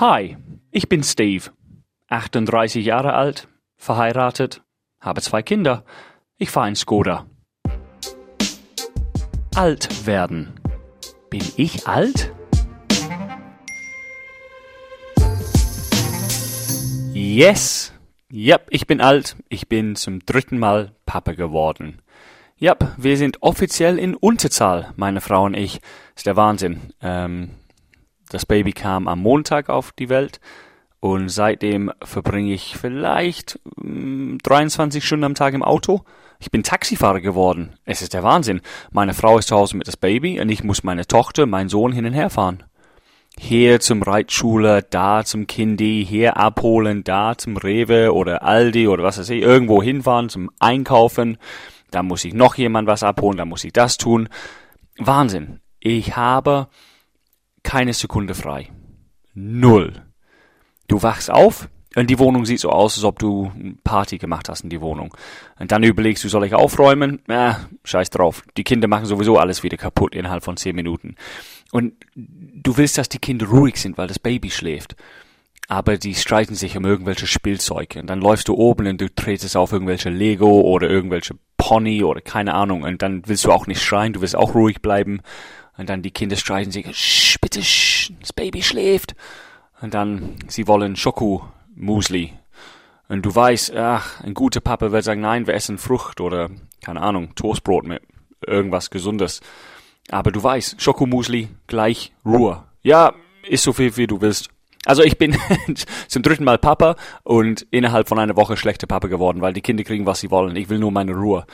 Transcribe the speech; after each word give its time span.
Hi, 0.00 0.38
ich 0.70 0.88
bin 0.88 1.02
Steve, 1.02 1.50
38 2.08 2.82
Jahre 2.82 3.12
alt, 3.12 3.48
verheiratet, 3.76 4.62
habe 4.98 5.20
zwei 5.20 5.42
Kinder. 5.42 5.84
Ich 6.38 6.48
fahre 6.48 6.70
in 6.70 6.74
Skoda. 6.74 7.26
Alt 9.54 10.06
werden. 10.06 10.54
Bin 11.28 11.42
ich 11.58 11.86
alt? 11.86 12.32
Yes! 17.12 17.92
Yep, 18.32 18.68
ich 18.70 18.86
bin 18.86 19.02
alt. 19.02 19.36
Ich 19.50 19.68
bin 19.68 19.96
zum 19.96 20.20
dritten 20.20 20.58
Mal 20.58 20.92
Papa 21.04 21.32
geworden. 21.32 22.00
Yep, 22.58 22.94
wir 22.96 23.18
sind 23.18 23.42
offiziell 23.42 23.98
in 23.98 24.14
Unterzahl, 24.14 24.94
meine 24.96 25.20
Frau 25.20 25.44
und 25.44 25.52
ich. 25.52 25.82
Ist 26.16 26.24
der 26.24 26.36
Wahnsinn. 26.36 26.94
Ähm, 27.02 27.50
das 28.30 28.46
Baby 28.46 28.72
kam 28.72 29.08
am 29.08 29.20
Montag 29.20 29.68
auf 29.68 29.92
die 29.92 30.08
Welt 30.08 30.40
und 31.00 31.28
seitdem 31.30 31.90
verbringe 32.02 32.52
ich 32.52 32.76
vielleicht 32.76 33.58
mh, 33.76 34.34
mm, 34.34 34.38
23 34.42 35.04
Stunden 35.04 35.24
am 35.24 35.34
Tag 35.34 35.54
im 35.54 35.62
Auto. 35.62 36.02
Ich 36.38 36.50
bin 36.50 36.62
Taxifahrer 36.62 37.20
geworden. 37.20 37.74
Es 37.84 38.02
ist 38.02 38.14
der 38.14 38.22
Wahnsinn. 38.22 38.62
Meine 38.92 39.14
Frau 39.14 39.38
ist 39.38 39.48
zu 39.48 39.56
Hause 39.56 39.76
mit 39.76 39.88
das 39.88 39.96
Baby 39.96 40.40
und 40.40 40.48
ich 40.48 40.64
muss 40.64 40.84
meine 40.84 41.06
Tochter, 41.06 41.44
meinen 41.46 41.68
Sohn 41.68 41.92
hin 41.92 42.06
und 42.06 42.14
her 42.14 42.30
fahren. 42.30 42.62
Hier 43.38 43.80
zum 43.80 44.02
Reitschule, 44.02 44.82
da 44.82 45.24
zum 45.24 45.46
Kindi, 45.46 46.04
hier 46.08 46.36
abholen, 46.36 47.04
da 47.04 47.36
zum 47.36 47.56
Rewe 47.56 48.14
oder 48.14 48.42
Aldi 48.42 48.88
oder 48.88 49.02
was 49.02 49.18
weiß 49.18 49.30
ich, 49.30 49.42
irgendwo 49.42 49.82
hinfahren 49.82 50.28
zum 50.28 50.50
Einkaufen. 50.58 51.38
Da 51.90 52.02
muss 52.02 52.24
ich 52.24 52.34
noch 52.34 52.54
jemand 52.54 52.86
was 52.86 53.02
abholen, 53.02 53.38
da 53.38 53.44
muss 53.44 53.64
ich 53.64 53.72
das 53.72 53.96
tun. 53.96 54.28
Wahnsinn. 54.98 55.60
Ich 55.78 56.16
habe 56.16 56.68
keine 57.62 57.92
Sekunde 57.92 58.34
frei. 58.34 58.70
Null. 59.34 60.02
Du 60.88 61.02
wachst 61.02 61.30
auf 61.30 61.68
und 61.96 62.08
die 62.08 62.18
Wohnung 62.18 62.46
sieht 62.46 62.60
so 62.60 62.70
aus, 62.70 62.96
als 62.96 63.04
ob 63.04 63.18
du 63.18 63.50
Party 63.82 64.18
gemacht 64.18 64.48
hast 64.48 64.62
in 64.62 64.70
die 64.70 64.80
Wohnung. 64.80 65.14
Und 65.58 65.72
dann 65.72 65.82
überlegst 65.82 66.22
du, 66.22 66.28
soll 66.28 66.44
ich 66.44 66.54
aufräumen? 66.54 67.20
Äh, 67.28 67.54
scheiß 67.84 68.10
drauf. 68.10 68.42
Die 68.56 68.64
Kinder 68.64 68.86
machen 68.86 69.06
sowieso 69.06 69.38
alles 69.38 69.62
wieder 69.62 69.76
kaputt 69.76 70.14
innerhalb 70.14 70.44
von 70.44 70.56
zehn 70.56 70.76
Minuten. 70.76 71.16
Und 71.72 71.94
du 72.14 72.76
willst, 72.76 72.98
dass 72.98 73.08
die 73.08 73.18
Kinder 73.18 73.46
ruhig 73.46 73.76
sind, 73.76 73.98
weil 73.98 74.06
das 74.06 74.20
Baby 74.20 74.50
schläft. 74.50 74.94
Aber 75.66 75.96
die 75.96 76.14
streiten 76.14 76.54
sich 76.54 76.76
um 76.76 76.84
irgendwelche 76.84 77.26
Spielzeuge. 77.26 78.00
Und 78.00 78.08
dann 78.08 78.20
läufst 78.20 78.48
du 78.48 78.54
oben 78.54 78.86
und 78.86 79.00
du 79.00 79.12
tretest 79.12 79.56
auf 79.56 79.72
irgendwelche 79.72 80.10
Lego 80.10 80.60
oder 80.62 80.88
irgendwelche 80.88 81.34
Pony 81.56 82.02
oder 82.04 82.20
keine 82.20 82.54
Ahnung. 82.54 82.82
Und 82.82 83.02
dann 83.02 83.22
willst 83.26 83.44
du 83.44 83.52
auch 83.52 83.66
nicht 83.66 83.82
schreien, 83.82 84.12
du 84.12 84.20
willst 84.20 84.36
auch 84.36 84.54
ruhig 84.54 84.80
bleiben. 84.82 85.20
Und 85.80 85.88
dann 85.88 86.02
die 86.02 86.10
Kinder 86.10 86.36
streiten 86.36 86.70
sich, 86.70 86.94
Sch, 86.94 87.40
bitte, 87.40 87.62
sch, 87.62 88.12
das 88.20 88.34
Baby 88.34 88.62
schläft. 88.62 89.14
Und 89.80 89.94
dann, 89.94 90.36
sie 90.46 90.68
wollen 90.68 90.94
Schokomusli. 90.94 92.34
Und 93.08 93.22
du 93.24 93.34
weißt, 93.34 93.74
ach, 93.74 94.20
ein 94.20 94.34
guter 94.34 94.60
Papa 94.60 94.92
wird 94.92 95.04
sagen, 95.04 95.22
nein, 95.22 95.46
wir 95.46 95.54
essen 95.54 95.78
Frucht 95.78 96.20
oder, 96.20 96.50
keine 96.84 97.00
Ahnung, 97.00 97.34
Toastbrot 97.34 97.86
mit 97.86 98.02
irgendwas 98.46 98.90
Gesundes. 98.90 99.40
Aber 100.10 100.30
du 100.30 100.42
weißt, 100.42 100.82
Schokomusli 100.82 101.48
gleich 101.66 102.12
Ruhe. 102.26 102.62
Ja, 102.82 103.14
ist 103.48 103.64
so 103.64 103.72
viel, 103.72 103.96
wie 103.96 104.06
du 104.06 104.20
willst. 104.20 104.50
Also 104.84 105.02
ich 105.02 105.16
bin 105.16 105.34
zum 106.08 106.22
dritten 106.22 106.44
Mal 106.44 106.58
Papa 106.58 106.96
und 107.22 107.66
innerhalb 107.70 108.06
von 108.06 108.18
einer 108.18 108.36
Woche 108.36 108.58
schlechter 108.58 108.86
Papa 108.86 109.08
geworden, 109.08 109.40
weil 109.40 109.54
die 109.54 109.62
Kinder 109.62 109.84
kriegen, 109.84 110.04
was 110.04 110.20
sie 110.20 110.30
wollen. 110.30 110.56
Ich 110.56 110.68
will 110.68 110.78
nur 110.78 110.92
meine 110.92 111.14
Ruhe. 111.14 111.46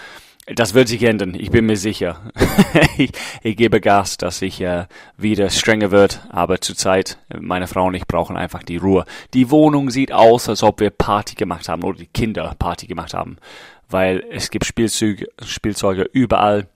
Das 0.55 0.75
wird 0.75 0.87
sich 0.87 1.03
ändern, 1.03 1.35
ich 1.35 1.51
bin 1.51 1.67
mir 1.67 1.77
sicher. 1.77 2.31
ich, 2.99 3.11
ich, 3.43 3.57
gebe 3.57 3.81
Gas, 3.81 4.17
dass 4.17 4.41
ich 4.43 4.61
äh, 4.61 4.87
wieder 5.17 5.51
strenger 5.51 5.91
wird, 5.91 6.21
aber 6.29 6.61
zurzeit, 6.61 7.19
meine 7.37 7.67
Frau 7.67 7.87
und 7.87 7.95
ich 7.95 8.07
brauchen 8.07 8.37
einfach 8.37 8.63
die 8.63 8.77
Ruhe. 8.77 9.07
Die 9.35 9.51
Wohnung 9.51 9.91
sieht 9.91 10.13
aus, 10.13 10.49
als 10.49 10.63
ob 10.63 10.79
wir 10.79 10.91
Party 10.91 11.35
gemacht 11.35 11.69
haben 11.69 11.83
oder 11.83 11.99
die 11.99 12.07
Kinder 12.07 12.55
Party 12.61 12.87
gemacht 12.87 13.13
haben, 13.13 13.39
weil 13.89 14.25
es 14.31 14.51
gibt 14.51 14.65
Spielzeuge, 14.65 15.27
Spielzeuge 15.45 16.03
überall, 16.13 16.69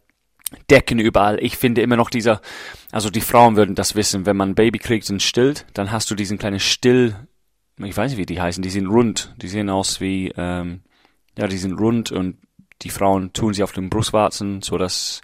Decken 0.68 0.98
überall. 0.98 1.38
Ich 1.40 1.56
finde 1.56 1.80
immer 1.80 1.96
noch 1.96 2.10
dieser, 2.10 2.40
also 2.90 3.08
die 3.08 3.20
Frauen 3.20 3.54
würden 3.54 3.76
das 3.76 3.94
wissen, 3.94 4.26
wenn 4.26 4.36
man 4.36 4.50
ein 4.50 4.54
Baby 4.56 4.80
kriegt 4.80 5.08
und 5.10 5.22
stillt, 5.22 5.64
dann 5.74 5.92
hast 5.92 6.10
du 6.10 6.16
diesen 6.16 6.38
kleinen 6.38 6.58
Still, 6.58 7.14
ich 7.78 7.96
weiß 7.96 8.10
nicht, 8.10 8.18
wie 8.18 8.26
die 8.26 8.40
heißen, 8.40 8.64
die 8.64 8.70
sind 8.70 8.88
rund, 8.88 9.32
die 9.40 9.48
sehen 9.48 9.70
aus 9.70 10.00
wie, 10.00 10.32
ähm, 10.36 10.80
ja, 11.38 11.46
die 11.46 11.56
sind 11.56 11.78
rund 11.78 12.10
und 12.10 12.36
die 12.82 12.90
Frauen 12.90 13.32
tun 13.32 13.54
sie 13.54 13.62
auf 13.62 13.72
den 13.72 13.90
Brustwarzen, 13.90 14.62
so 14.62 14.78
dass 14.78 15.20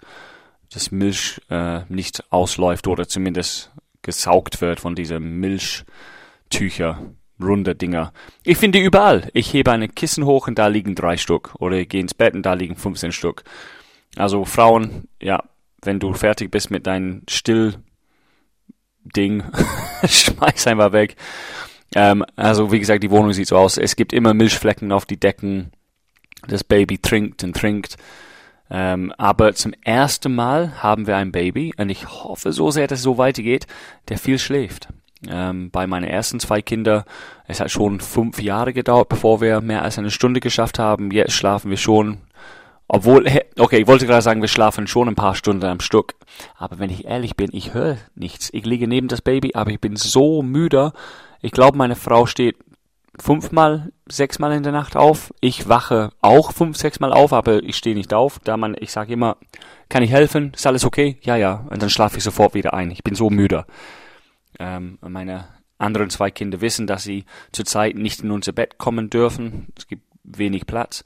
das 0.71 0.91
Milch 0.91 1.41
äh, 1.49 1.81
nicht 1.89 2.23
ausläuft 2.31 2.87
oder 2.87 3.07
zumindest 3.07 3.71
gesaugt 4.01 4.61
wird 4.61 4.79
von 4.79 4.95
diesen 4.95 5.39
Milchtücher, 5.39 6.99
runde 7.41 7.75
Dinger. 7.75 8.13
Ich 8.43 8.57
finde 8.57 8.79
überall. 8.79 9.29
Ich 9.33 9.53
hebe 9.53 9.71
eine 9.71 9.89
Kissen 9.89 10.25
hoch 10.25 10.47
und 10.47 10.57
da 10.57 10.67
liegen 10.67 10.95
drei 10.95 11.17
Stück. 11.17 11.55
Oder 11.59 11.77
ich 11.77 11.89
gehe 11.89 12.01
ins 12.01 12.13
Bett 12.13 12.33
und 12.33 12.43
da 12.43 12.53
liegen 12.53 12.75
15 12.75 13.11
Stück. 13.11 13.43
Also 14.15 14.45
Frauen, 14.45 15.07
ja, 15.21 15.43
wenn 15.81 15.99
du 15.99 16.13
fertig 16.13 16.51
bist 16.51 16.71
mit 16.71 16.87
deinem 16.87 17.23
Stillding, 17.29 17.83
schmeiß 20.07 20.67
einfach 20.67 20.91
weg. 20.91 21.15
Ähm, 21.95 22.25
also 22.35 22.71
wie 22.71 22.79
gesagt, 22.79 23.03
die 23.03 23.11
Wohnung 23.11 23.33
sieht 23.33 23.47
so 23.47 23.57
aus. 23.57 23.77
Es 23.77 23.95
gibt 23.95 24.13
immer 24.13 24.33
Milchflecken 24.33 24.91
auf 24.91 25.05
die 25.05 25.19
Decken. 25.19 25.71
Das 26.47 26.63
Baby 26.63 26.97
trinkt 26.97 27.43
und 27.43 27.55
trinkt. 27.55 27.97
Ähm, 28.69 29.13
aber 29.17 29.53
zum 29.53 29.73
ersten 29.83 30.35
Mal 30.35 30.83
haben 30.83 31.07
wir 31.07 31.15
ein 31.15 31.31
Baby 31.31 31.73
und 31.77 31.89
ich 31.89 32.07
hoffe 32.07 32.51
so 32.51 32.69
sehr, 32.69 32.87
dass 32.87 32.99
es 32.99 33.03
so 33.03 33.17
weitergeht, 33.17 33.65
der 34.09 34.17
viel 34.17 34.39
schläft. 34.39 34.89
Ähm, 35.27 35.71
bei 35.71 35.87
meinen 35.87 36.03
ersten 36.03 36.39
zwei 36.39 36.61
Kindern, 36.61 37.03
es 37.47 37.59
hat 37.59 37.71
schon 37.71 37.99
fünf 37.99 38.41
Jahre 38.41 38.73
gedauert, 38.73 39.09
bevor 39.09 39.41
wir 39.41 39.61
mehr 39.61 39.81
als 39.81 39.97
eine 39.97 40.11
Stunde 40.11 40.41
geschafft 40.41 40.79
haben. 40.79 41.11
Jetzt 41.11 41.33
schlafen 41.33 41.71
wir 41.71 41.77
schon, 41.77 42.19
obwohl, 42.87 43.25
okay, 43.57 43.79
ich 43.79 43.87
wollte 43.87 44.05
gerade 44.05 44.21
sagen, 44.21 44.41
wir 44.41 44.49
schlafen 44.49 44.85
schon 44.85 45.07
ein 45.07 45.15
paar 45.15 45.35
Stunden 45.35 45.65
am 45.65 45.79
Stück. 45.79 46.15
Aber 46.57 46.77
wenn 46.79 46.89
ich 46.89 47.05
ehrlich 47.05 47.35
bin, 47.35 47.49
ich 47.53 47.73
höre 47.73 47.97
nichts. 48.15 48.49
Ich 48.51 48.65
liege 48.65 48.87
neben 48.87 49.07
das 49.07 49.21
Baby, 49.21 49.51
aber 49.55 49.71
ich 49.71 49.79
bin 49.79 49.95
so 49.95 50.41
müde. 50.43 50.91
Ich 51.41 51.51
glaube, 51.51 51.77
meine 51.77 51.95
Frau 51.95 52.25
steht 52.25 52.57
fünfmal, 53.19 53.91
sechsmal 54.07 54.53
in 54.53 54.63
der 54.63 54.71
Nacht 54.71 54.95
auf. 54.95 55.33
Ich 55.41 55.67
wache 55.67 56.11
auch 56.21 56.51
fünf, 56.51 56.77
sechsmal 56.77 57.13
auf, 57.13 57.33
aber 57.33 57.63
ich 57.63 57.75
stehe 57.75 57.95
nicht 57.95 58.13
auf. 58.13 58.39
Da 58.39 58.57
man, 58.57 58.75
ich 58.79 58.91
sage 58.91 59.13
immer, 59.13 59.37
kann 59.89 60.03
ich 60.03 60.11
helfen? 60.11 60.53
Ist 60.53 60.67
alles 60.67 60.85
okay? 60.85 61.17
Ja, 61.21 61.35
ja. 61.35 61.65
Und 61.69 61.81
dann 61.81 61.89
schlafe 61.89 62.17
ich 62.17 62.23
sofort 62.23 62.53
wieder 62.53 62.73
ein. 62.73 62.91
Ich 62.91 63.03
bin 63.03 63.15
so 63.15 63.29
müde. 63.29 63.65
Ähm, 64.59 64.97
meine 65.01 65.47
anderen 65.77 66.09
zwei 66.09 66.31
Kinder 66.31 66.61
wissen, 66.61 66.87
dass 66.87 67.03
sie 67.03 67.25
zurzeit 67.51 67.95
nicht 67.95 68.21
in 68.21 68.31
unser 68.31 68.51
Bett 68.51 68.77
kommen 68.77 69.09
dürfen. 69.09 69.67
Es 69.77 69.87
gibt 69.87 70.03
wenig 70.23 70.65
Platz. 70.65 71.03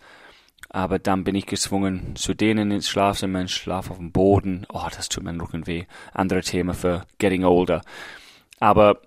Aber 0.70 1.00
dann 1.00 1.26
bin 1.26 1.36
ich 1.36 1.48
gezwungen, 1.48 2.16
zu 2.16 2.34
denen 2.34 2.72
ins 2.72 2.88
Schlafzimmer, 2.88 3.44
ich 3.44 3.54
schlafe 3.54 3.92
auf 3.92 3.98
dem 3.98 4.14
Boden. 4.14 4.66
Oh, 4.72 4.88
das 4.96 5.10
tut 5.10 5.24
meinen 5.24 5.42
Rücken 5.42 5.68
weh. 5.68 5.86
Andere 6.14 6.42
Thema 6.42 6.74
für 6.74 7.04
getting 7.18 7.44
older. 7.44 7.82
Aber 8.62 9.02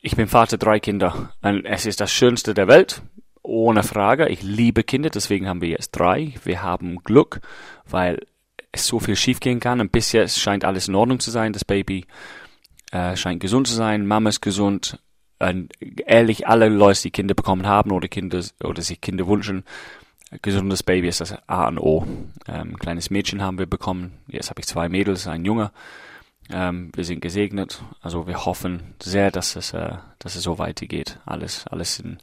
ich 0.00 0.16
bin 0.16 0.28
Vater 0.28 0.58
drei 0.58 0.80
Kinder. 0.80 1.32
Und 1.42 1.64
es 1.64 1.86
ist 1.86 2.00
das 2.00 2.12
Schönste 2.12 2.54
der 2.54 2.68
Welt. 2.68 3.02
Ohne 3.42 3.82
Frage. 3.82 4.28
Ich 4.28 4.42
liebe 4.42 4.84
Kinder, 4.84 5.10
deswegen 5.10 5.48
haben 5.48 5.60
wir 5.60 5.68
jetzt 5.68 5.92
drei. 5.92 6.34
Wir 6.44 6.62
haben 6.62 7.02
Glück, 7.02 7.40
weil 7.88 8.26
es 8.72 8.86
so 8.86 9.00
viel 9.00 9.16
schiefgehen 9.16 9.60
kann. 9.60 9.80
Und 9.80 9.92
bisher 9.92 10.28
scheint 10.28 10.64
alles 10.64 10.88
in 10.88 10.94
Ordnung 10.94 11.20
zu 11.20 11.30
sein. 11.30 11.52
Das 11.52 11.64
Baby 11.64 12.06
äh, 12.92 13.16
scheint 13.16 13.40
gesund 13.40 13.66
zu 13.66 13.74
sein. 13.74 14.06
Mama 14.06 14.28
ist 14.28 14.40
gesund. 14.40 15.00
Und 15.38 15.72
ehrlich, 16.06 16.48
alle 16.48 16.68
Leute, 16.68 17.02
die 17.02 17.10
Kinder 17.10 17.34
bekommen 17.34 17.66
haben 17.66 17.92
oder 17.92 18.08
Kinder 18.08 18.42
oder 18.62 18.82
sich 18.82 19.00
Kinder 19.00 19.26
wünschen, 19.28 19.64
gesundes 20.42 20.82
Baby 20.82 21.08
ist 21.08 21.20
das 21.20 21.36
A 21.48 21.68
und 21.68 21.78
O. 21.78 22.06
Ähm, 22.48 22.70
ein 22.70 22.78
kleines 22.78 23.10
Mädchen 23.10 23.40
haben 23.40 23.58
wir 23.58 23.66
bekommen. 23.66 24.18
Jetzt 24.26 24.50
habe 24.50 24.60
ich 24.60 24.66
zwei 24.66 24.88
Mädels, 24.88 25.26
ein 25.26 25.44
Junge. 25.44 25.70
Ähm, 26.50 26.90
wir 26.94 27.04
sind 27.04 27.20
gesegnet, 27.20 27.82
also 28.00 28.26
wir 28.26 28.44
hoffen 28.44 28.94
sehr, 29.02 29.30
dass 29.30 29.56
es, 29.56 29.72
äh, 29.74 29.96
dass 30.18 30.36
es 30.36 30.42
so 30.42 30.58
weitergeht. 30.58 31.18
Alles, 31.26 31.66
alles 31.66 32.00
in 32.00 32.18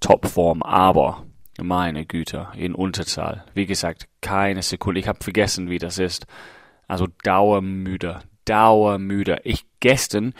Topform, 0.00 0.62
aber 0.62 1.24
meine 1.60 2.06
Güte, 2.06 2.48
in 2.56 2.74
Unterzahl. 2.74 3.44
Wie 3.54 3.66
gesagt, 3.66 4.08
keine 4.20 4.62
Sekunde. 4.62 5.00
Ich 5.00 5.08
habe 5.08 5.22
vergessen, 5.22 5.70
wie 5.70 5.78
das 5.78 5.98
ist. 5.98 6.26
Also 6.86 7.06
dauermüde, 7.22 8.20
dauermüde. 8.44 9.40
Ich 9.44 9.64
gestern, 9.80 10.34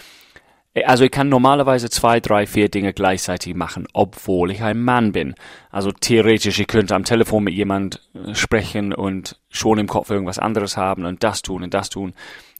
also 0.85 1.05
ich 1.05 1.11
kann 1.11 1.29
normalerweise 1.29 1.91
zwei, 1.91 2.21
drei, 2.21 2.47
vier 2.47 2.69
Dinge 2.69 2.93
gleichzeitig 2.93 3.55
machen, 3.55 3.87
obwohl 3.93 4.51
ich 4.51 4.63
ein 4.63 4.83
Mann 4.83 5.13
bin. 5.13 5.35
Also 5.71 5.91
theoretisch, 5.93 6.59
ich 6.59 6.67
könnte 6.67 6.95
am 6.95 7.05
Telefon 7.05 7.45
mit 7.45 7.55
jemand 7.55 8.09
äh, 8.15 8.35
sprechen 8.35 8.93
und 8.93 9.41
schon 9.49 9.79
im 9.79 9.89
Kopf 9.89 10.11
irgendwas 10.11 10.39
anderes 10.39 10.77
haben 10.77 11.05
und 11.05 11.23
das 11.25 11.43
tun 11.43 11.63
und 11.63 11.75
das 11.75 11.91
tun. 11.91 12.15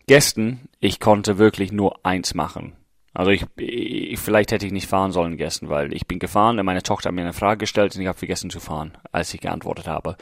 Gestern, 0.09 0.61
ich 0.81 1.01
konnte 1.01 1.37
wirklich 1.37 1.71
nur 1.71 2.03
eins 2.03 2.33
machen. 2.33 2.73
Also 3.13 3.31
ich, 3.31 3.45
ich, 3.59 4.19
vielleicht 4.19 4.53
hätte 4.53 4.65
ich 4.65 4.73
nicht 4.73 4.87
fahren 4.87 5.13
sollen 5.13 5.37
gestern, 5.37 5.69
weil 5.69 5.93
ich 5.93 6.07
bin 6.07 6.19
gefahren 6.19 6.59
und 6.59 6.65
meine 6.65 6.83
Tochter 6.83 7.09
hat 7.09 7.15
mir 7.15 7.21
eine 7.21 7.35
Frage 7.35 7.59
gestellt 7.59 7.95
und 7.95 8.01
ich 8.01 8.09
habe 8.09 8.17
vergessen 8.17 8.49
zu 8.49 8.59
fahren, 8.59 8.97
als 9.13 9.35
ich 9.35 9.43
geantwortet 9.43 9.87
habe. 9.87 10.17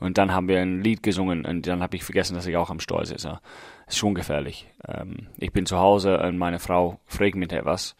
Und 0.00 0.16
dann 0.16 0.32
haben 0.32 0.46
wir 0.46 0.60
ein 0.60 0.80
Lied 0.80 1.02
gesungen 1.02 1.44
und 1.44 1.66
dann 1.66 1.82
habe 1.82 1.96
ich 1.96 2.04
vergessen, 2.04 2.36
dass 2.36 2.46
ich 2.46 2.56
auch 2.56 2.70
am 2.70 2.78
Steuer 2.78 3.04
sitze. 3.04 3.40
Ist 3.88 3.98
schon 3.98 4.14
gefährlich. 4.14 4.68
Ähm, 4.86 5.26
ich 5.38 5.50
bin 5.50 5.66
zu 5.66 5.78
Hause 5.78 6.20
und 6.20 6.38
meine 6.38 6.60
Frau 6.60 7.00
fragt 7.06 7.34
mich 7.34 7.50
etwas 7.50 7.96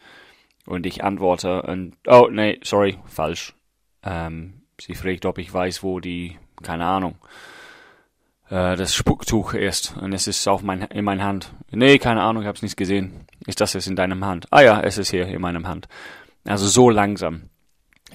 Und 0.65 0.85
ich 0.85 1.03
antworte 1.03 1.63
und, 1.63 1.97
oh, 2.07 2.29
nee, 2.31 2.57
sorry, 2.63 2.99
falsch. 3.05 3.53
Ähm, 4.01 4.61
sie 4.79 4.95
fragt, 4.95 5.25
ob 5.25 5.39
ich 5.39 5.53
weiß, 5.53 5.83
wo 5.83 5.99
die, 5.99 6.37
keine 6.63 6.85
Ahnung, 6.85 7.15
äh, 8.49 8.75
das 8.75 8.95
Spucktuch 8.95 9.53
ist. 9.53 9.95
Und 9.97 10.13
es 10.13 10.27
ist 10.27 10.47
auf 10.47 10.61
mein, 10.61 10.83
in 10.83 11.05
meiner 11.05 11.23
Hand. 11.23 11.53
Nee, 11.71 11.99
keine 11.99 12.21
Ahnung, 12.21 12.43
ich 12.43 12.47
hab's 12.47 12.61
nicht 12.61 12.77
gesehen. 12.77 13.25
Ist 13.45 13.61
das 13.61 13.73
jetzt 13.73 13.87
in 13.87 13.95
deinem 13.95 14.25
Hand? 14.25 14.47
Ah 14.51 14.61
ja, 14.61 14.81
es 14.81 14.97
ist 14.97 15.11
hier 15.11 15.27
in 15.27 15.41
meinem 15.41 15.67
Hand. 15.67 15.87
Also 16.45 16.67
so 16.67 16.89
langsam 16.89 17.49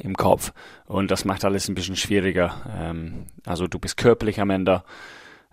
im 0.00 0.16
Kopf. 0.16 0.52
Und 0.86 1.10
das 1.10 1.24
macht 1.24 1.44
alles 1.44 1.68
ein 1.68 1.74
bisschen 1.74 1.96
schwieriger. 1.96 2.62
Ähm, 2.78 3.26
also 3.44 3.66
du 3.66 3.78
bist 3.78 3.96
körperlich 3.96 4.40
am 4.40 4.50
Ende. 4.50 4.84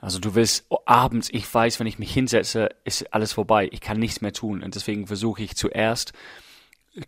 Also 0.01 0.19
du 0.19 0.33
willst 0.35 0.65
oh, 0.69 0.77
abends, 0.85 1.29
ich 1.31 1.53
weiß, 1.53 1.79
wenn 1.79 1.87
ich 1.87 1.99
mich 1.99 2.13
hinsetze, 2.13 2.69
ist 2.85 3.13
alles 3.13 3.33
vorbei. 3.33 3.67
Ich 3.71 3.81
kann 3.81 3.99
nichts 3.99 4.21
mehr 4.21 4.33
tun. 4.33 4.63
Und 4.63 4.75
deswegen 4.75 5.07
versuche 5.07 5.43
ich 5.43 5.55
zuerst 5.55 6.13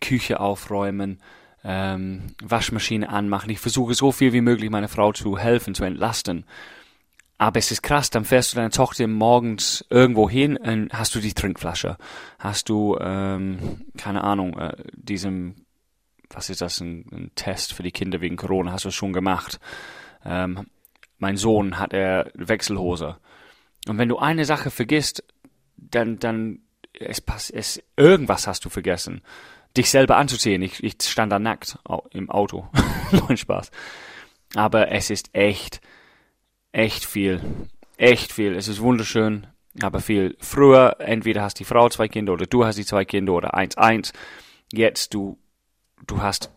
Küche 0.02 0.40
aufräumen, 0.40 1.22
ähm, 1.64 2.28
Waschmaschine 2.44 3.10
anmachen. 3.10 3.50
Ich 3.50 3.60
versuche 3.60 3.94
so 3.94 4.12
viel 4.12 4.34
wie 4.34 4.42
möglich 4.42 4.70
meiner 4.70 4.90
Frau 4.90 5.14
zu 5.14 5.38
helfen, 5.38 5.74
zu 5.74 5.84
entlasten. 5.84 6.46
Aber 7.42 7.58
es 7.58 7.72
ist 7.72 7.82
krass, 7.82 8.12
dann 8.12 8.24
fährst 8.24 8.52
du 8.52 8.58
deine 8.58 8.70
Tochter 8.70 9.08
morgens 9.08 9.84
irgendwo 9.90 10.30
hin 10.30 10.58
und 10.58 10.94
hast 10.94 11.16
du 11.16 11.20
die 11.20 11.34
Trinkflasche. 11.34 11.98
Hast 12.38 12.70
du, 12.70 13.00
ähm, 13.02 13.82
keine 13.98 14.24
Ahnung, 14.24 14.60
äh, 14.60 14.76
diesem, 14.94 15.66
was 16.30 16.52
ist 16.52 16.62
das, 16.62 16.80
ein, 16.82 17.04
ein, 17.12 17.32
Test 17.34 17.74
für 17.74 17.82
die 17.82 17.90
Kinder 17.90 18.22
wegen 18.22 18.36
Corona, 18.36 18.74
hast 18.74 18.86
du 18.86 18.92
schon 18.92 19.12
gemacht. 19.12 19.60
Ähm, 20.24 20.68
mein 21.18 21.36
Sohn 21.36 21.80
hat 21.80 21.94
er 21.94 22.30
Wechselhose. 22.36 23.18
Und 23.88 23.98
wenn 23.98 24.10
du 24.10 24.20
eine 24.20 24.46
Sache 24.46 24.70
vergisst, 24.70 25.24
dann, 25.78 26.20
dann, 26.20 26.60
es 26.94 27.22
passt, 27.22 27.52
es, 27.52 27.82
irgendwas 27.98 28.46
hast 28.46 28.66
du 28.66 28.70
vergessen 28.70 29.24
dich 29.76 29.90
selber 29.90 30.18
anzuziehen. 30.18 30.62
Ich, 30.62 30.84
ich 30.84 30.98
stand 31.02 31.32
da 31.32 31.40
nackt 31.40 31.80
im 32.12 32.30
Auto. 32.30 32.68
Nein, 33.12 33.38
Spaß. 33.38 33.72
Aber 34.54 34.92
es 34.92 35.10
ist 35.10 35.34
echt, 35.34 35.82
echt 36.72 37.06
viel. 37.06 37.42
Echt 37.98 38.32
viel. 38.32 38.56
Es 38.56 38.68
ist 38.68 38.82
wunderschön, 38.82 39.48
aber 39.82 40.00
viel. 40.00 40.36
Früher, 40.40 40.96
entweder 41.00 41.44
hast 41.44 41.60
die 41.60 41.66
Frau 41.66 41.90
zwei 41.90 42.08
Kinder 42.08 42.34
oder 42.34 42.46
du 42.46 42.66
hast 42.66 42.78
die 42.78 42.86
zwei 42.86 43.06
Kinder 43.06 43.34
oder 43.34 43.54
eins, 43.54 43.78
eins. 43.78 44.14
Jetzt, 44.72 45.14
du, 45.14 45.38
du 46.08 46.22
hast 46.22 46.52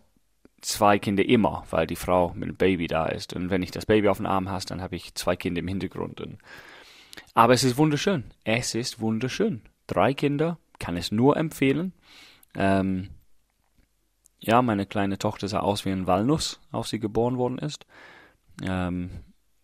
zwei 0.61 0.99
Kinder 0.99 1.25
immer, 1.25 1.64
weil 1.70 1.87
die 1.87 1.96
Frau 1.96 2.32
mit 2.34 2.49
dem 2.49 2.56
Baby 2.56 2.87
da 2.87 3.06
ist. 3.06 3.34
Und 3.34 3.50
wenn 3.50 3.62
ich 3.62 3.70
das 3.70 3.87
Baby 3.87 4.08
auf 4.08 4.16
dem 4.16 4.26
Arm 4.26 4.49
hast, 4.49 4.70
dann 4.70 4.81
habe 4.81 4.96
ich 4.96 5.14
zwei 5.14 5.37
Kinder 5.37 5.61
im 5.61 5.69
Hintergrund. 5.69 6.20
Und, 6.20 6.38
aber 7.34 7.52
es 7.52 7.64
ist 7.64 7.76
wunderschön. 7.76 8.25
Es 8.44 8.75
ist 8.75 9.00
wunderschön. 9.00 9.62
Drei 9.87 10.14
Kinder, 10.14 10.58
kann 10.78 10.96
es 10.96 11.12
nur 11.12 11.37
empfehlen. 11.37 11.93
Ähm, 12.56 13.10
ja, 14.38 14.62
meine 14.62 14.87
kleine 14.87 15.19
Tochter 15.19 15.49
sah 15.49 15.60
aus 15.60 15.84
wie 15.84 15.90
ein 15.90 16.06
Walnuss, 16.06 16.60
als 16.72 16.90
sie 16.90 17.00
geboren 17.00 17.38
worden 17.38 17.58
ist. 17.58 17.87
Ähm, 18.62 19.10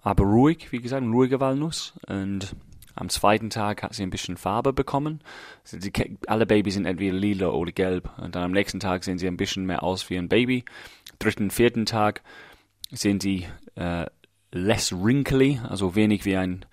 aber 0.02 0.24
ruhig, 0.24 0.72
wie 0.72 0.80
gesagt, 0.80 1.02
ein 1.02 1.12
ruhiger 1.12 1.40
Walnuss. 1.40 1.94
Und 2.06 2.54
am 2.94 3.08
zweiten 3.08 3.50
Tag 3.50 3.82
hat 3.82 3.94
sie 3.94 4.02
ein 4.02 4.10
bisschen 4.10 4.36
Farbe 4.36 4.72
bekommen. 4.72 5.20
Die, 5.72 5.92
alle 6.26 6.46
Babys 6.46 6.74
sind 6.74 6.86
entweder 6.86 7.16
lila 7.16 7.48
oder 7.48 7.72
gelb. 7.72 8.10
Und 8.18 8.34
dann 8.34 8.42
am 8.42 8.52
nächsten 8.52 8.80
Tag 8.80 9.04
sehen 9.04 9.18
sie 9.18 9.26
ein 9.26 9.36
bisschen 9.36 9.66
mehr 9.66 9.82
aus 9.82 10.10
wie 10.10 10.18
ein 10.18 10.28
Baby. 10.28 10.64
Dritten, 11.18 11.50
vierten 11.50 11.86
Tag 11.86 12.22
sind 12.90 13.22
sie 13.22 13.46
äh, 13.76 14.06
less 14.52 14.92
wrinkly, 14.92 15.60
also 15.68 15.94
wenig 15.94 16.24
wie 16.24 16.36
ein 16.36 16.64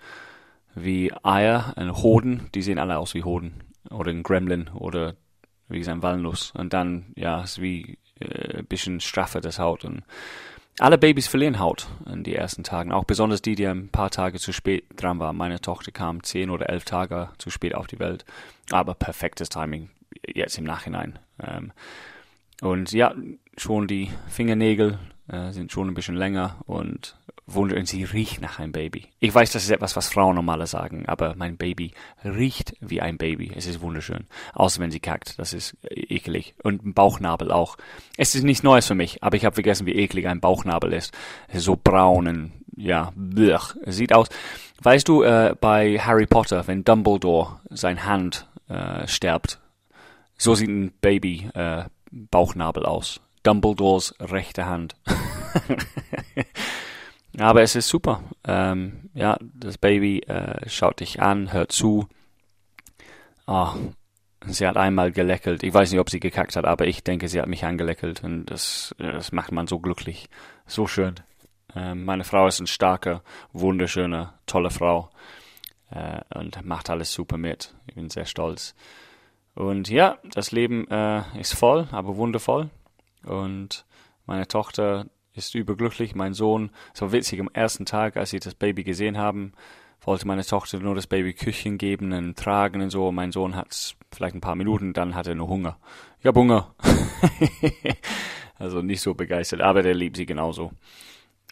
wie 0.74 1.12
Eier, 1.22 1.74
ein 1.76 1.96
Hoden. 1.96 2.48
Die 2.54 2.62
sehen 2.62 2.78
alle 2.78 2.98
aus 2.98 3.14
wie 3.14 3.24
Hoden 3.24 3.64
oder 3.90 4.10
ein 4.10 4.22
Gremlin 4.22 4.68
oder 4.68 5.16
wie 5.68 5.78
gesagt, 5.78 6.02
Walnuss. 6.02 6.52
Und 6.56 6.72
dann, 6.72 7.12
ja, 7.14 7.42
ist 7.42 7.60
wie 7.60 7.98
äh, 8.20 8.58
ein 8.58 8.66
bisschen 8.66 9.00
straffer 9.00 9.40
das 9.40 9.58
Haut. 9.58 9.84
Und 9.84 10.02
alle 10.78 10.98
Babys 10.98 11.26
verlieren 11.26 11.58
Haut 11.58 11.88
in 12.06 12.24
die 12.24 12.34
ersten 12.34 12.62
Tagen, 12.62 12.92
auch 12.92 13.04
besonders 13.04 13.42
die, 13.42 13.54
die 13.54 13.66
ein 13.66 13.88
paar 13.88 14.10
Tage 14.10 14.38
zu 14.38 14.52
spät 14.52 14.84
dran 14.96 15.18
waren. 15.18 15.36
Meine 15.36 15.60
Tochter 15.60 15.92
kam 15.92 16.22
zehn 16.22 16.50
oder 16.50 16.68
elf 16.68 16.84
Tage 16.84 17.30
zu 17.38 17.50
spät 17.50 17.74
auf 17.74 17.86
die 17.86 17.98
Welt, 17.98 18.24
aber 18.70 18.94
perfektes 18.94 19.48
Timing 19.48 19.90
jetzt 20.26 20.58
im 20.58 20.64
Nachhinein. 20.64 21.18
Ähm, 21.42 21.72
und 22.60 22.92
ja, 22.92 23.14
schon 23.56 23.86
die 23.86 24.10
Fingernägel 24.28 24.98
äh, 25.28 25.52
sind 25.52 25.72
schon 25.72 25.88
ein 25.88 25.94
bisschen 25.94 26.16
länger 26.16 26.56
und 26.66 27.16
wundern, 27.46 27.86
sie 27.86 28.04
riecht 28.04 28.40
nach 28.40 28.58
einem 28.58 28.72
Baby. 28.72 29.06
Ich 29.20 29.34
weiß, 29.34 29.52
das 29.52 29.64
ist 29.64 29.70
etwas, 29.70 29.96
was 29.96 30.08
Frauen 30.08 30.34
normaler 30.34 30.66
sagen, 30.66 31.06
aber 31.06 31.34
mein 31.36 31.56
Baby 31.56 31.92
riecht 32.24 32.74
wie 32.80 33.00
ein 33.00 33.16
Baby. 33.16 33.52
Es 33.54 33.66
ist 33.66 33.80
wunderschön. 33.80 34.26
Außer 34.54 34.80
wenn 34.80 34.90
sie 34.90 35.00
kackt, 35.00 35.38
das 35.38 35.52
ist 35.52 35.76
eklig. 35.90 36.54
Und 36.62 36.84
ein 36.84 36.94
Bauchnabel 36.94 37.50
auch. 37.50 37.76
Es 38.16 38.34
ist 38.34 38.44
nichts 38.44 38.62
Neues 38.62 38.86
für 38.86 38.94
mich, 38.94 39.22
aber 39.22 39.36
ich 39.36 39.44
habe 39.44 39.54
vergessen, 39.54 39.86
wie 39.86 39.96
eklig 39.96 40.26
ein 40.28 40.40
Bauchnabel 40.40 40.92
ist. 40.92 41.16
ist 41.48 41.64
so 41.64 41.76
braun 41.82 42.28
und 42.28 42.52
ja, 42.76 43.12
blech. 43.16 43.74
Sieht 43.86 44.12
aus. 44.12 44.28
Weißt 44.82 45.08
du, 45.08 45.22
äh, 45.22 45.54
bei 45.60 45.98
Harry 45.98 46.26
Potter, 46.26 46.66
wenn 46.66 46.84
Dumbledore 46.84 47.60
sein 47.70 48.04
Hand 48.04 48.46
äh, 48.68 49.06
sterbt, 49.08 49.58
so 50.36 50.54
sieht 50.54 50.68
ein 50.68 50.92
Baby 51.00 51.50
äh, 51.54 51.84
Bauchnabel 52.12 52.86
aus. 52.86 53.20
Dumbledores 53.42 54.14
rechte 54.20 54.66
Hand. 54.66 54.94
Aber 57.38 57.62
es 57.62 57.76
ist 57.76 57.88
super. 57.88 58.22
Ähm, 58.44 59.10
ja, 59.14 59.38
das 59.40 59.78
Baby 59.78 60.20
äh, 60.20 60.68
schaut 60.68 61.00
dich 61.00 61.20
an, 61.20 61.52
hört 61.52 61.72
zu. 61.72 62.08
Oh, 63.46 63.70
sie 64.46 64.66
hat 64.66 64.76
einmal 64.76 65.12
gelächelt. 65.12 65.62
Ich 65.62 65.72
weiß 65.72 65.90
nicht, 65.90 66.00
ob 66.00 66.10
sie 66.10 66.20
gekackt 66.20 66.56
hat, 66.56 66.64
aber 66.64 66.86
ich 66.86 67.04
denke, 67.04 67.28
sie 67.28 67.40
hat 67.40 67.48
mich 67.48 67.64
angelächelt 67.64 68.24
und 68.24 68.46
das, 68.46 68.94
das 68.98 69.32
macht 69.32 69.52
man 69.52 69.66
so 69.66 69.78
glücklich. 69.78 70.28
So 70.66 70.86
schön. 70.86 71.14
Ähm, 71.74 72.04
meine 72.04 72.24
Frau 72.24 72.46
ist 72.46 72.60
eine 72.60 72.66
starke, 72.66 73.22
wunderschöne, 73.52 74.32
tolle 74.46 74.70
Frau 74.70 75.10
äh, 75.90 76.20
und 76.34 76.64
macht 76.64 76.90
alles 76.90 77.12
super 77.12 77.36
mit. 77.36 77.74
Ich 77.86 77.94
bin 77.94 78.10
sehr 78.10 78.26
stolz. 78.26 78.74
Und 79.54 79.88
ja, 79.88 80.18
das 80.32 80.52
Leben 80.52 80.88
äh, 80.88 81.22
ist 81.38 81.54
voll, 81.54 81.88
aber 81.90 82.16
wundervoll. 82.16 82.70
Und 83.24 83.84
meine 84.26 84.46
Tochter 84.46 85.06
ist 85.38 85.54
überglücklich. 85.54 86.14
Mein 86.14 86.34
Sohn, 86.34 86.70
so 86.92 87.12
witzig, 87.12 87.40
am 87.40 87.48
ersten 87.52 87.86
Tag, 87.86 88.16
als 88.16 88.30
sie 88.30 88.40
das 88.40 88.54
Baby 88.54 88.84
gesehen 88.84 89.16
haben, 89.16 89.52
wollte 90.02 90.26
meine 90.26 90.44
Tochter 90.44 90.78
nur 90.78 90.94
das 90.94 91.06
Baby 91.06 91.34
Küchen 91.34 91.78
geben 91.78 92.12
und 92.12 92.36
tragen 92.36 92.82
und 92.82 92.90
so. 92.90 93.12
Mein 93.12 93.32
Sohn 93.32 93.56
hat 93.56 93.96
vielleicht 94.12 94.34
ein 94.34 94.40
paar 94.40 94.56
Minuten, 94.56 94.92
dann 94.92 95.14
hat 95.14 95.26
er 95.26 95.34
nur 95.34 95.48
Hunger. 95.48 95.78
Ich 96.20 96.26
habe 96.26 96.40
Hunger. 96.40 96.74
also 98.58 98.82
nicht 98.82 99.00
so 99.00 99.14
begeistert, 99.14 99.60
aber 99.60 99.82
der 99.82 99.94
liebt 99.94 100.16
sie 100.16 100.26
genauso. 100.26 100.72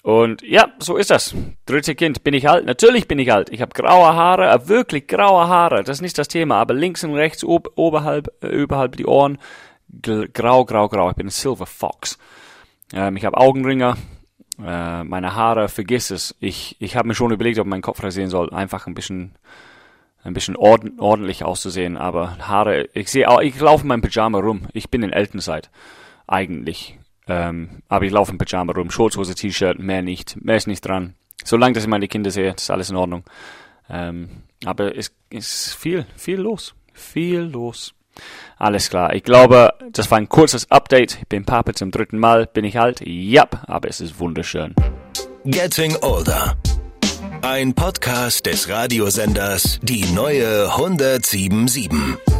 Und 0.02 0.43
ja, 0.43 0.69
so 0.78 0.97
ist 0.97 1.11
das. 1.11 1.35
Dritte 1.66 1.97
Kind. 1.97 2.23
Bin 2.23 2.33
ich 2.33 2.49
alt? 2.49 2.64
Natürlich 2.64 3.09
bin 3.09 3.19
ich 3.19 3.33
alt. 3.33 3.50
Ich 3.50 3.61
habe 3.61 3.75
graue 3.75 4.14
Haare, 4.14 4.49
äh, 4.50 4.69
wirklich 4.69 5.09
graue 5.09 5.49
Haare. 5.49 5.83
Das 5.83 5.99
ist 5.99 6.02
nicht 6.02 6.16
das 6.16 6.28
Thema. 6.28 6.61
Aber 6.61 6.75
links 6.75 7.02
und 7.02 7.14
rechts, 7.14 7.43
ob, 7.43 7.73
oberhalb, 7.75 8.33
äh, 8.40 8.47
überhalb 8.47 8.97
die 8.97 9.07
Ohren, 9.07 9.38
grau, 10.00 10.64
grau, 10.64 10.88
grau. 10.88 11.11
Ich 11.11 11.16
bin 11.16 11.26
ein 11.26 11.31
Silver 11.31 11.66
Fox. 11.66 12.19
Ähm, 12.93 13.16
ich 13.16 13.25
habe 13.25 13.37
Augenringe, 13.37 13.97
äh, 14.64 15.05
meine 15.05 15.35
Haare, 15.35 15.69
vergiss 15.69 16.11
es. 16.11 16.35
Ich, 16.40 16.76
ich 16.78 16.97
habe 16.97 17.09
mir 17.09 17.14
schon 17.14 17.33
überlegt, 17.33 17.59
ob 17.59 17.66
mein 17.66 17.83
Kopf 17.83 18.02
rasieren 18.02 18.31
soll. 18.31 18.52
Einfach 18.52 18.87
ein 18.87 18.95
bisschen, 18.95 19.35
ein 20.23 20.35
bisschen 20.35 20.57
ord 20.57 20.85
ordentlich 20.99 21.45
auszusehen. 21.45 21.97
Aber 21.97 22.38
Haare, 22.38 22.88
ich 22.95 23.11
sehe, 23.11 23.26
ich 23.43 23.59
laufe 23.61 23.83
in 23.83 23.88
meinem 23.88 24.02
Pyjama 24.02 24.38
rum. 24.38 24.69
Ich 24.73 24.90
bin 24.90 25.02
in 25.02 25.12
Elternzeit. 25.12 25.71
Eigentlich. 26.26 26.99
Ähm, 27.28 27.83
aber 27.88 28.05
ich 28.05 28.12
laufe 28.12 28.33
in 28.33 28.38
Pyjama 28.38 28.73
rum. 28.73 28.90
Shortshose, 28.90 29.35
T-Shirt, 29.35 29.78
mehr 29.78 30.02
nicht. 30.02 30.37
Mehr 30.43 30.57
ist 30.57 30.69
nicht 30.69 30.85
dran. 30.85 31.14
Solange, 31.45 31.75
dass 31.75 31.85
ich 31.85 31.90
meine 31.90 32.09
Kinder 32.09 32.31
sehe, 32.31 32.55
ist 32.55 32.71
alles 32.71 32.90
in 32.90 32.97
Ordnung. 32.97 33.25
Ähm, 33.88 34.28
aber 34.64 34.97
es 34.97 35.12
ist 35.31 35.75
viel, 35.75 36.07
viel 36.16 36.40
los. 36.40 36.75
Viel 36.93 37.40
los. 37.40 37.95
Alles 38.59 38.89
klar. 38.91 39.15
Ich 39.15 39.23
glaube, 39.23 39.75
das 39.93 40.11
war 40.11 40.19
ein 40.19 40.29
kurzes 40.29 40.71
Update. 40.71 41.19
Ich 41.21 41.29
bin 41.29 41.45
Papa 41.45 41.75
zum 41.75 41.91
dritten 41.91 42.19
Mal. 42.19 42.47
Bin 42.47 42.65
ich 42.65 42.79
alt? 42.79 43.03
Ja, 43.05 43.47
aber 43.67 43.89
es 43.89 44.01
ist 44.01 44.19
wunderschön. 44.19 44.75
Getting 45.45 45.97
Older. 46.03 46.57
Ein 47.43 47.75
Podcast 47.75 48.47
des 48.47 48.69
Radiosenders 48.69 49.79
Die 49.83 50.05
neue 50.13 50.71
1077. 50.71 52.36